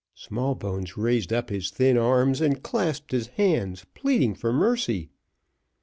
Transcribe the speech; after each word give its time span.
Smallbones 0.15 0.97
raised 0.97 1.31
up 1.31 1.51
his 1.51 1.69
thin 1.69 1.95
arms, 1.95 2.41
and 2.41 2.63
clasped 2.63 3.11
his 3.11 3.27
hands, 3.27 3.85
pleading 3.93 4.33
for 4.33 4.51
mercy. 4.51 5.09